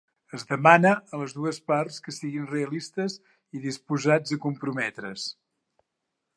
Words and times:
Es 0.35 0.43
demana 0.51 0.93
a 1.17 1.19
les 1.23 1.35
dues 1.39 1.59
parts 1.73 1.99
que 2.07 2.15
siguin 2.15 2.49
realistes 2.53 3.19
i 3.59 3.63
disposats 3.69 4.37
a 4.37 4.41
comprometre's. 4.47 5.31